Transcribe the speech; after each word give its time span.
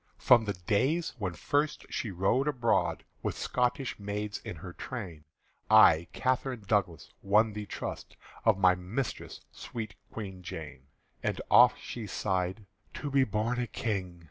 From 0.17 0.45
the 0.45 0.53
days 0.53 1.13
when 1.19 1.33
first 1.33 1.85
she 1.91 2.09
rode 2.09 2.47
abroad 2.47 3.03
With 3.21 3.37
Scotish 3.37 3.99
maids 3.99 4.41
in 4.43 4.55
her 4.55 4.73
train, 4.73 5.25
I 5.69 6.07
Catherine 6.11 6.63
Douglas 6.67 7.11
won 7.21 7.53
the 7.53 7.67
trust 7.67 8.17
Of 8.43 8.57
my 8.57 8.73
mistress 8.73 9.41
sweet 9.51 9.93
Queen 10.11 10.41
Jane. 10.41 10.87
And 11.21 11.39
oft 11.51 11.79
she 11.79 12.07
sighed, 12.07 12.65
"To 12.95 13.11
be 13.11 13.23
born 13.25 13.59
a 13.59 13.67
King!" 13.67 14.19